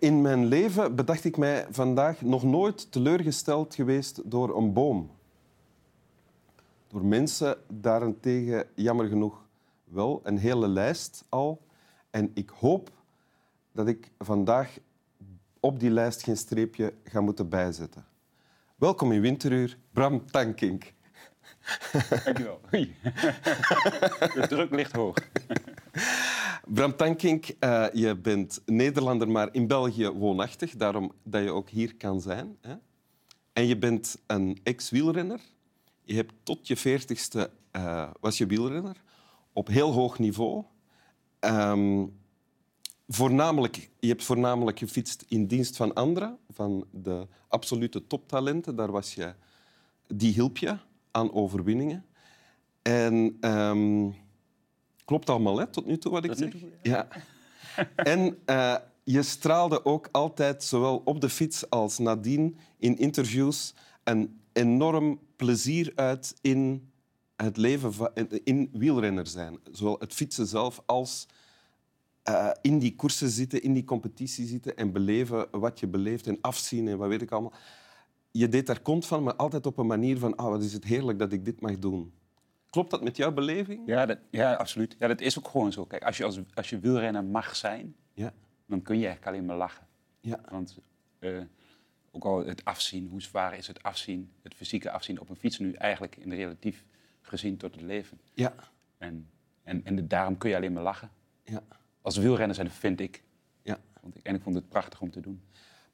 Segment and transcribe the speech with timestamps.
[0.00, 5.10] In mijn leven, bedacht ik mij vandaag, nog nooit teleurgesteld geweest door een boom.
[6.88, 9.46] Door mensen daarentegen, jammer genoeg,
[9.84, 10.20] wel.
[10.24, 11.62] Een hele lijst al.
[12.10, 12.90] En ik hoop
[13.72, 14.78] dat ik vandaag
[15.60, 18.04] op die lijst geen streepje ga moeten bijzetten.
[18.76, 20.92] Welkom in Winteruur, Bram Tankink.
[22.24, 22.60] Dankjewel.
[22.74, 22.94] Oei.
[24.34, 25.16] De druk ligt hoog.
[26.66, 30.76] Bram Tankink, uh, je bent Nederlander, maar in België woonachtig.
[30.76, 32.56] Daarom dat je ook hier kan zijn.
[32.60, 32.74] Hè?
[33.52, 35.40] En je bent een ex-wielrenner.
[36.02, 39.02] Je hebt tot je veertigste uh, was je wielrenner.
[39.52, 40.64] Op heel hoog niveau.
[41.40, 42.18] Um,
[43.08, 46.38] voornamelijk, je hebt voornamelijk gefietst in dienst van anderen.
[46.50, 48.76] Van de absolute toptalenten.
[48.76, 49.34] Daar was je,
[50.06, 50.76] die hielp je
[51.10, 52.04] aan overwinningen.
[52.82, 53.36] En...
[53.40, 54.14] Um,
[55.10, 56.54] Klopt allemaal, hè, tot nu toe wat ik zeg?
[56.82, 57.08] ja.
[57.96, 64.40] En uh, je straalde ook altijd, zowel op de fiets als nadien, in interviews, een
[64.52, 66.90] enorm plezier uit in
[67.36, 68.10] het leven van,
[68.44, 69.58] in wielrenner zijn.
[69.72, 71.26] Zowel het fietsen zelf als
[72.28, 76.38] uh, in die koersen zitten, in die competitie zitten en beleven wat je beleeft en
[76.40, 77.54] afzien en wat weet ik allemaal.
[78.30, 80.84] Je deed daar kont van, maar altijd op een manier van ah, wat is het
[80.84, 82.12] heerlijk dat ik dit mag doen.
[82.70, 83.86] Klopt dat met jouw beleving?
[83.86, 84.96] Ja, dat, ja absoluut.
[84.98, 85.84] Ja, dat is ook gewoon zo.
[85.84, 88.32] Kijk, als je, als, als je wielrenner mag zijn, ja.
[88.66, 89.86] dan kun je eigenlijk alleen maar lachen.
[90.20, 90.40] Ja.
[90.50, 90.78] Want
[91.20, 91.42] uh,
[92.10, 95.58] ook al het afzien, hoe zwaar is het afzien, het fysieke afzien op een fiets
[95.58, 96.84] nu eigenlijk in relatief
[97.20, 98.20] gezien tot het leven.
[98.34, 98.54] Ja.
[98.98, 99.30] En,
[99.62, 101.10] en, en daarom kun je alleen maar lachen.
[101.44, 101.62] Ja.
[102.02, 103.22] Als wielrenner zijn, vind ik.
[103.62, 103.78] Ja.
[104.00, 105.42] Want ik, en ik vond het prachtig om te doen.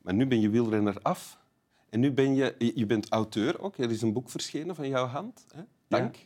[0.02, 1.38] Maar nu ben je wielrenner af.
[1.88, 3.78] En nu ben je, je bent auteur ook.
[3.78, 5.46] Er is een boek verschenen van jouw hand.
[5.54, 5.62] Hè?
[5.88, 6.14] Dank.
[6.16, 6.22] Ja.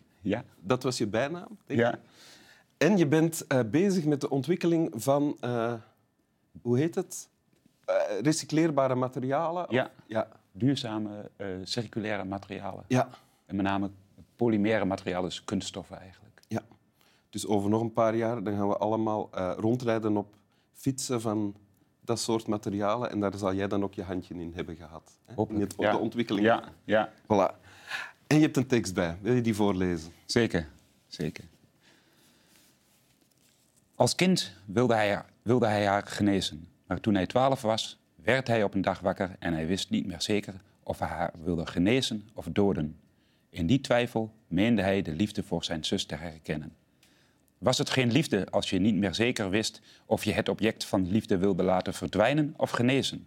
[0.61, 1.99] Dat was je bijnaam, denk ja.
[2.77, 5.73] En je bent uh, bezig met de ontwikkeling van, uh,
[6.63, 7.29] hoe heet het?
[7.89, 9.67] Uh, recycleerbare materialen?
[9.69, 10.29] Ja, ja.
[10.53, 11.31] duurzame
[11.63, 12.85] circulaire materialen.
[12.89, 13.09] Ja.
[13.47, 13.91] En met name
[14.37, 16.41] polymere materialen, dus kunststoffen eigenlijk.
[16.49, 16.63] Ja.
[17.31, 20.35] Dus over nog een paar jaar dan gaan we allemaal rondrijden op
[20.73, 21.57] fietsen van
[22.01, 23.11] dat soort materialen.
[23.11, 25.19] En daar zal jij dan ook je handje in hebben gehad.
[25.25, 25.35] Hè?
[25.35, 25.73] Hopelijk.
[25.77, 26.47] Op de ontwikkeling.
[26.47, 27.13] Ja, ja.
[27.23, 27.70] Voilà.
[28.31, 29.17] En je hebt een tekst bij.
[29.21, 30.13] Wil je die voorlezen?
[30.27, 30.69] Zeker,
[31.07, 31.45] zeker.
[33.95, 36.69] Als kind wilde hij, wilde hij haar genezen.
[36.87, 40.07] Maar toen hij twaalf was, werd hij op een dag wakker en hij wist niet
[40.07, 43.01] meer zeker of hij haar wilde genezen of doden.
[43.49, 46.73] In die twijfel meende hij de liefde voor zijn zus te herkennen.
[47.59, 51.11] Was het geen liefde als je niet meer zeker wist of je het object van
[51.11, 53.27] liefde wilde laten verdwijnen of genezen?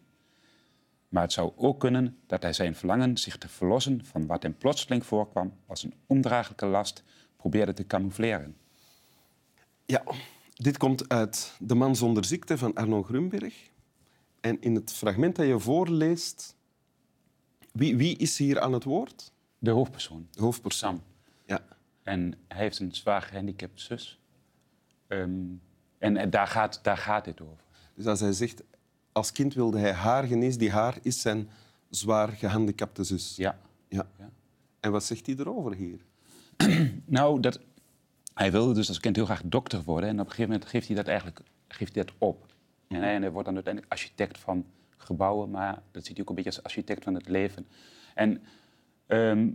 [1.13, 4.57] Maar het zou ook kunnen dat hij zijn verlangen zich te verlossen van wat hem
[4.57, 7.03] plotseling voorkwam als een ondraaglijke last
[7.35, 8.57] probeerde te camoufleren.
[9.85, 10.03] Ja,
[10.53, 13.69] dit komt uit De Man zonder ziekte van Arno Grunberg.
[14.41, 16.55] En in het fragment dat je voorleest,
[17.71, 19.31] wie, wie is hier aan het woord?
[19.59, 20.27] De hoofdpersoon.
[20.31, 20.89] De hoofdpersoon.
[20.89, 21.03] Sam.
[21.45, 21.65] Ja.
[22.03, 24.19] En hij heeft een zwaar gehandicapt zus.
[25.07, 25.61] Um,
[25.97, 27.63] en daar gaat, daar gaat dit over.
[27.95, 28.63] Dus als hij zegt,
[29.13, 30.59] als kind wilde hij haar genezen.
[30.59, 31.49] Die haar is zijn
[31.89, 33.35] zwaar gehandicapte zus.
[33.35, 33.57] Ja.
[33.87, 34.07] ja.
[34.79, 35.99] En wat zegt hij erover hier?
[37.05, 37.59] nou, dat,
[38.33, 40.09] hij wilde dus als kind heel graag dokter worden.
[40.09, 42.45] En op een gegeven moment geeft hij dat eigenlijk geeft hij dat op.
[42.87, 44.65] En hij, en hij wordt dan uiteindelijk architect van
[44.97, 45.49] gebouwen.
[45.49, 47.67] Maar dat ziet hij ook een beetje als architect van het leven.
[48.15, 48.41] En
[49.07, 49.47] um,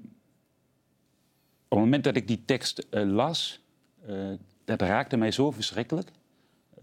[1.69, 3.60] op het moment dat ik die tekst uh, las,
[4.08, 4.32] uh,
[4.64, 6.10] dat raakte mij zo verschrikkelijk.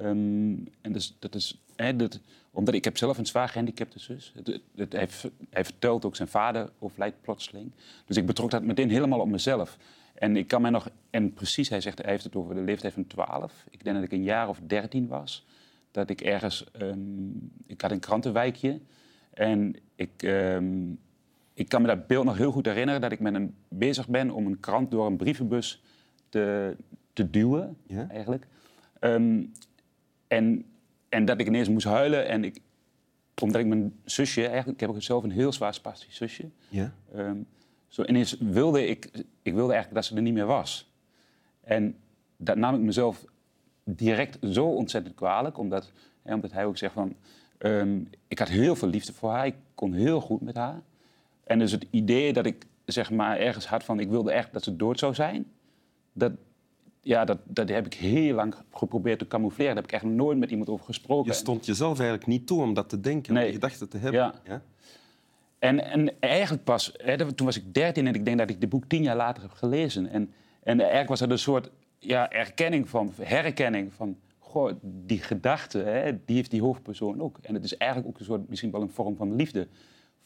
[0.01, 1.63] Um, en dus, dat is
[1.95, 2.19] dat,
[2.55, 4.33] omdat ik heb zelf een zwaar gehandicapte zus.
[4.35, 5.07] Het, het, hij,
[5.49, 7.71] hij, vertelt ook zijn vader overlijdt plotseling.
[8.05, 9.77] Dus ik betrok dat meteen helemaal op mezelf.
[10.13, 12.93] En ik kan mij nog, en precies, hij zegt, hij heeft het over de leeftijd
[12.93, 13.65] van 12.
[13.69, 15.45] Ik denk dat ik een jaar of 13 was.
[15.91, 18.79] Dat ik ergens, um, ik had een krantenwijkje.
[19.33, 20.99] En ik, um,
[21.53, 23.01] ik kan me dat beeld nog heel goed herinneren.
[23.01, 25.83] Dat ik met een, bezig ben om een krant door een brievenbus
[26.29, 26.75] te,
[27.13, 28.07] te duwen, ja?
[28.09, 28.47] eigenlijk.
[28.99, 29.51] Um,
[30.27, 30.65] en
[31.15, 32.27] en dat ik ineens moest huilen.
[32.27, 32.61] En ik,
[33.41, 36.49] omdat ik mijn zusje, eigenlijk, ik heb zelf een heel zwaar spastisch zusje.
[36.69, 36.93] Ja.
[37.15, 37.47] Um,
[37.87, 39.09] zo ineens wilde ik,
[39.41, 40.91] ik wilde eigenlijk dat ze er niet meer was.
[41.61, 41.97] En
[42.37, 43.25] dat nam ik mezelf
[43.83, 45.91] direct zo ontzettend kwalijk, omdat,
[46.21, 47.15] hè, omdat hij ook zegt van,
[47.59, 50.81] um, ik had heel veel liefde voor haar, ik kon heel goed met haar.
[51.43, 54.63] En dus het idee dat ik zeg maar ergens had van, ik wilde echt dat
[54.63, 55.51] ze dood zou zijn,
[56.13, 56.31] dat,
[57.05, 59.75] ja, dat, dat heb ik heel lang geprobeerd te camoufleren.
[59.75, 61.31] Daar heb ik echt nooit met iemand over gesproken.
[61.31, 63.47] Je stond jezelf eigenlijk niet toe om dat te denken, nee.
[63.47, 64.33] om gedachten te hebben.
[64.43, 64.61] Ja.
[65.59, 68.69] En, en eigenlijk pas, hè, toen was ik dertien en ik denk dat ik dit
[68.69, 70.07] boek tien jaar later heb gelezen.
[70.07, 71.69] En, en eigenlijk was er een soort
[71.99, 74.17] ja, erkenning van, herkenning van...
[74.39, 77.37] goh, die gedachte, hè, die heeft die hoofdpersoon ook.
[77.41, 79.67] En het is eigenlijk ook een soort, misschien wel een vorm van liefde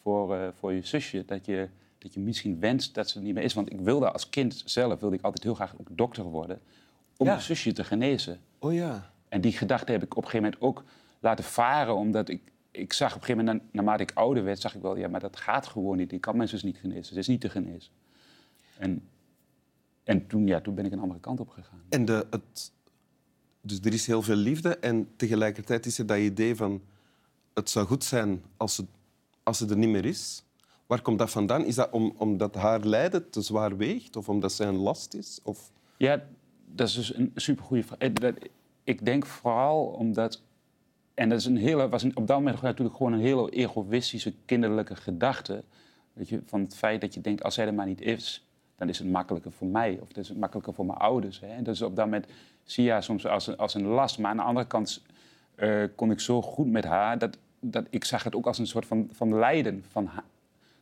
[0.02, 1.26] voor, eh, voor je zusje.
[1.26, 3.54] Dat je, dat je misschien wenst dat ze er niet meer is.
[3.54, 6.60] Want ik wilde als kind zelf, wilde ik altijd heel graag ook dokter worden.
[7.18, 7.32] Om Ja.
[7.32, 8.40] mijn zusje te genezen.
[8.60, 9.12] Oh ja.
[9.30, 10.84] En die gedachte heb ik op een gegeven moment ook
[11.20, 11.96] laten varen.
[11.96, 12.42] Omdat ik,
[12.72, 15.08] ik zag op een gegeven moment, na- naarmate ik ouder werd, zag ik wel, ja,
[15.08, 16.12] maar dat gaat gewoon niet.
[16.12, 17.14] Ik kan mijn zus niet genezen.
[17.14, 17.92] Ze is niet te genezen.
[18.78, 19.08] En,
[20.04, 21.82] en toen, ja, toen ben ik een andere kant op gegaan.
[21.90, 22.72] En de, het,
[23.62, 26.82] dus er is heel veel liefde en tegelijkertijd is er dat idee van
[27.54, 28.86] het zou goed zijn als ze,
[29.44, 30.44] als ze er niet meer is.
[30.90, 31.66] Waar komt dat vandaan?
[31.66, 35.40] Is dat om, omdat haar lijden te zwaar weegt of omdat zij een last is?
[35.44, 35.72] Of...
[35.98, 36.24] Ja,
[36.66, 37.98] dat is dus een supergoeie vraag.
[37.98, 38.32] Eh,
[38.84, 40.42] Ik denk vooral omdat...
[41.14, 44.96] En dat is een hele, was op dat moment natuurlijk gewoon een hele egoïstische, kinderlijke
[44.96, 45.64] gedachte.
[46.14, 48.90] Weet je, van het feit dat je denkt, als zij er maar niet is, dan
[48.90, 50.00] is het makkelijker voor mij.
[50.02, 51.40] Of dan is het makkelijker voor mijn ouders.
[51.40, 51.62] Hè.
[51.62, 52.28] Dus op dat moment
[52.64, 54.20] zie je haar soms als een, als een last.
[54.20, 55.02] Maar aan de andere kant
[55.56, 57.18] eh, kon ik zo goed met haar...
[57.18, 60.10] dat, dat ik zag het ook als een soort van, van lijden van.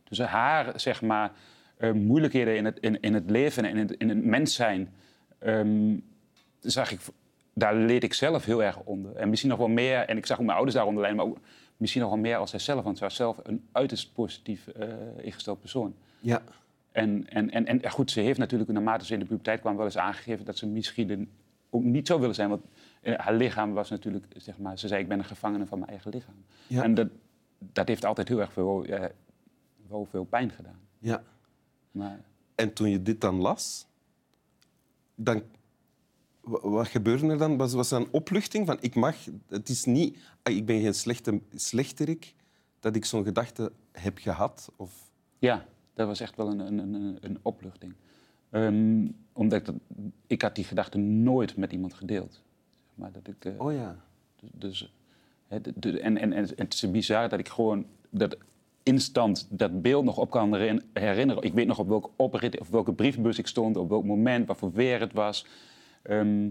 [0.08, 1.32] Dus haar, zeg maar,
[1.76, 4.94] eh, moeilijkheden in het, in, in het leven en in het, in het mens zijn...
[5.38, 5.96] ehm,
[6.60, 7.00] zag ik,
[7.54, 9.16] daar leed ik zelf heel erg onder.
[9.16, 11.22] En misschien nog wel meer, en ik zag ook mijn ouders daaronder lijden...
[11.24, 11.40] maar ook
[11.76, 12.84] misschien nog wel meer als zijzelf.
[12.84, 14.88] Want ze was zelf een uiterst positief eh,
[15.20, 15.94] ingesteld persoon.
[16.20, 16.42] Ja.
[16.92, 19.84] En, en, en, en goed, ze heeft natuurlijk naarmate ze in de puberteit kwam wel
[19.84, 21.30] eens aangegeven dat ze misschien
[21.70, 22.48] ook niet zou willen zijn.
[22.48, 22.64] Want
[23.00, 25.90] eh, haar lichaam was natuurlijk, zeg maar, ze zei ik ben een gevangene van mijn
[25.90, 26.44] eigen lichaam.
[26.66, 26.82] Ja.
[26.82, 27.08] En dat,
[27.58, 28.84] dat heeft altijd heel erg veel,
[29.88, 30.78] wel veel pijn gedaan.
[30.98, 31.22] ja.
[31.90, 32.20] Maar
[32.54, 33.86] En toen je dit dan las,
[35.14, 35.42] dan,
[36.40, 37.56] wa- wat gebeurde er dan?
[37.56, 39.16] Was, was er een opluchting van ik mag,
[39.48, 42.34] het is niet, ah, ik ben geen slechte, slechterik,
[42.80, 44.72] dat ik zo'n gedachte heb gehad?
[44.76, 45.10] Of...
[45.38, 47.94] ja, dat was echt wel een, een, een, een opluchting.
[48.50, 52.32] Ehm, omdat ik, dat- ik had die gedachte nooit met iemand gedeeld.
[52.32, 53.96] Zeg maar, dat ik, eh, Oh ja.
[54.40, 54.92] Dus, dus,
[55.46, 58.36] hè, de- de- en, en, en het is bizar dat ik gewoon dat
[58.88, 61.42] instant dat beeld nog op kan herin- herinneren.
[61.42, 64.56] Ik weet nog op welke oprit of welke brievenbus ik stond, op welk moment, wat
[64.58, 65.46] voor weer het was.
[66.02, 66.48] Ehm,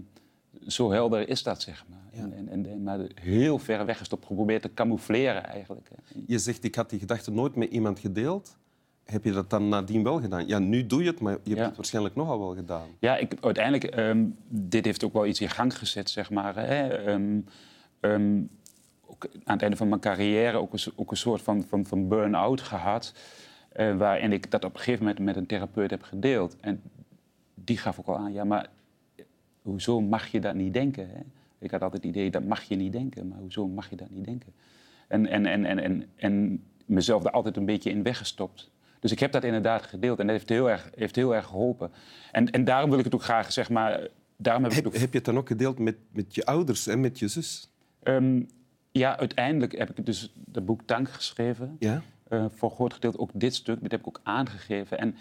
[0.66, 1.98] zo helder is dat, zeg maar.
[2.12, 2.20] Ja.
[2.36, 5.88] En, en, en, maar heel ver weggestopt, geprobeerd te camoufleren eigenlijk.
[6.26, 8.56] Je zegt ik had die gedachte nooit met iemand gedeeld.
[9.04, 10.46] Heb je dat dan nadien wel gedaan?
[10.46, 11.66] Ja, nu doe je het, maar je hebt Ja.
[11.66, 12.86] het waarschijnlijk nogal wel gedaan.
[12.98, 16.56] Ja, ik, uiteindelijk, ehm, dit heeft ook wel iets in gang gezet, zeg maar.
[16.56, 16.88] Hè.
[18.00, 18.42] Ehm,
[19.10, 21.86] ook aan het einde van mijn carrière ook een, so- ook een soort van, van,
[21.86, 23.12] van burn-out gehad.
[23.72, 26.56] eh, waarin ik dat op een gegeven moment met een therapeut heb gedeeld.
[26.60, 26.82] En
[27.54, 28.66] die gaf ook al aan, ja, maar
[29.62, 31.08] hoezo mag je dat niet denken?
[31.08, 31.20] Hè?
[31.58, 33.28] Ik had altijd het idee, dat mag je niet denken.
[33.28, 34.52] Maar hoezo mag je dat niet denken?
[35.08, 38.70] En, en, en, en, en, en mezelf daar altijd een beetje in weggestopt.
[39.00, 41.90] Dus ik heb dat inderdaad gedeeld en dat heeft heel erg, heeft heel erg geholpen.
[42.32, 44.08] En, en daarom wil ik het ook graag, zeg maar...
[44.36, 47.00] Daarom heb Heb, ook heb je het dan ook gedeeld met, met je ouders en
[47.00, 47.70] met je zus?
[48.02, 48.42] Ehm,
[48.98, 51.76] ja, uiteindelijk heb ik dus het boek Tank geschreven.
[51.78, 52.02] Ja?
[52.28, 53.80] Eh, voor een groot gedeelte ook dit stuk.
[53.82, 54.98] Dit heb ik ook aangegeven.
[54.98, 55.14] En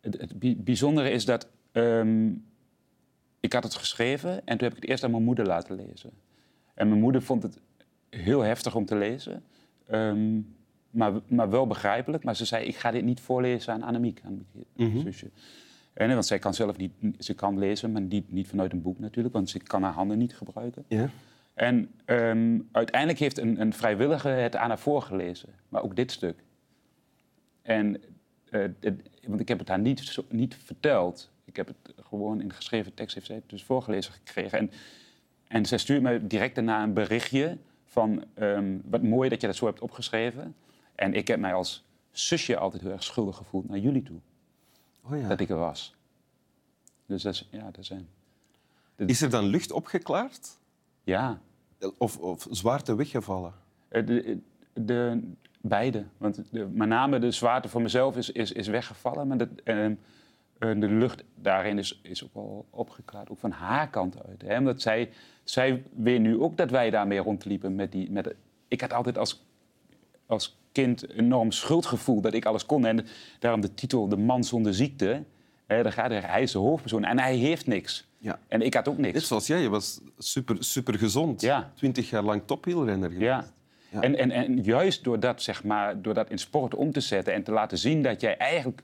[0.00, 2.30] het, het bi- bijzondere is dat ehm,
[3.40, 6.10] ik had het geschreven en toen heb ik het eerst aan mijn moeder laten lezen.
[6.74, 7.58] En mijn moeder vond het
[8.10, 9.42] heel heftig om te lezen.
[9.86, 10.40] Ehm,
[10.90, 12.24] maar, maar wel begrijpelijk.
[12.24, 15.00] Maar ze zei, ik ga dit niet voorlezen aan Annemiek, Annemiek mijn Mhm.
[15.00, 15.30] zusje.
[15.92, 18.98] En, want zij kan zelf niet, ze kan lezen, maar niet, niet vanuit een boek
[18.98, 19.34] natuurlijk.
[19.34, 20.84] Want ze kan haar handen niet gebruiken.
[20.88, 21.10] Ja?
[21.56, 25.48] En ehm, uiteindelijk heeft een, een vrijwillige het aan haar voorgelezen.
[25.68, 26.42] Maar ook dit stuk.
[27.62, 28.02] En,
[28.50, 31.30] eh, het- want ik heb het haar niet, zo- niet verteld.
[31.44, 34.58] Ik heb het gewoon in geschreven tekst heeft zij het dus voorgelezen gekregen.
[34.58, 34.70] En,
[35.48, 38.24] en zij stuurt me direct daarna een berichtje van...
[38.34, 40.54] ehm, wat mooi dat je dat zo hebt opgeschreven.
[40.94, 44.18] En ik heb mij als zusje altijd heel erg schuldig gevoeld naar jullie toe.
[45.02, 45.28] Oh ja.
[45.28, 45.94] Dat ik er was.
[47.06, 47.48] Dus dat is...
[47.50, 48.08] Ja, dat zijn...
[48.96, 50.58] Is er dan lucht opgeklaard?
[51.06, 51.40] Ja,
[51.98, 53.52] Of, of zwaarte weggevallen?
[53.88, 54.38] Eh, De,
[54.72, 55.20] de,
[55.60, 56.04] beide.
[56.18, 59.26] Want de, met name de zwaarte voor mezelf is, is, is weggevallen.
[59.26, 59.94] Maar de, ehm,
[60.58, 63.30] eh, de lucht daarin is, is ook wel opgeklaard.
[63.30, 64.42] Ook van haar kant uit.
[64.42, 64.58] Hè?
[64.58, 65.10] Omdat zij,
[65.44, 67.74] zij weet nu ook dat wij daarmee rondliepen.
[67.74, 68.36] Met die, met de-
[68.68, 69.44] ik had altijd als,
[70.26, 72.86] als kind enorm schuldgevoel dat ik alles kon.
[72.86, 73.06] En
[73.38, 75.22] daarom de titel De Man zonder ziekte.
[75.66, 78.06] Daar gaat er, hij is de hoofdpersoon en hij heeft niks.
[78.18, 78.38] Ja.
[78.48, 79.14] En ik had ook niks.
[79.14, 81.40] Net zoals jij, je was super, super gezond.
[81.40, 81.72] Ja.
[81.74, 83.26] Twintig jaar lang topwielrenner geweest.
[83.26, 83.44] Ja.
[83.90, 84.00] Ja.
[84.00, 87.34] En, en, en juist door dat, zeg maar, door dat in sport om te zetten
[87.34, 88.82] en te laten zien dat jij eigenlijk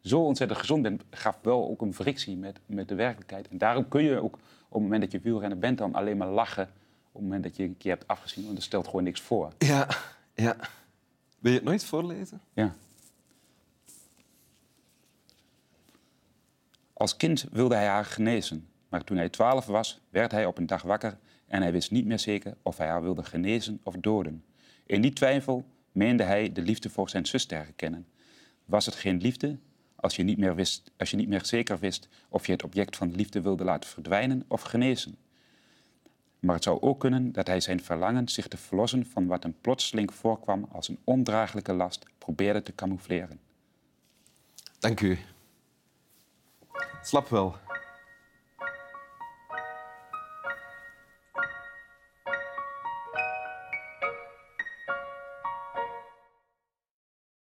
[0.00, 3.48] zo ontzettend gezond bent, gaf wel ook een frictie met, met de werkelijkheid.
[3.48, 6.28] En daarom kun je ook op het moment dat je wielrenner bent dan alleen maar
[6.28, 9.20] lachen op het moment dat je een keer hebt afgezien, want dat stelt gewoon niks
[9.20, 9.52] voor.
[9.58, 9.88] Ja,
[10.34, 10.56] ja.
[11.38, 12.40] Wil je het nooit voorlezen?
[12.52, 12.74] Ja.
[16.94, 18.68] Als kind wilde hij haar genezen.
[18.88, 22.06] Maar toen hij twaalf was, werd hij op een dag wakker en hij wist niet
[22.06, 24.44] meer zeker of hij haar wilde genezen of doden.
[24.86, 28.06] In die twijfel meende hij de liefde voor zijn zus te herkennen.
[28.64, 29.58] Was het geen liefde
[29.96, 32.96] als je niet meer, wist, als je niet meer zeker wist of je het object
[32.96, 35.16] van liefde wilde laten verdwijnen of genezen?
[36.40, 39.56] Maar het zou ook kunnen dat hij zijn verlangen zich te verlossen van wat hem
[39.60, 43.40] plotseling voorkwam als een ondraaglijke last probeerde te camoufleren.
[44.78, 45.18] Dank u.
[47.04, 47.54] Slap wel.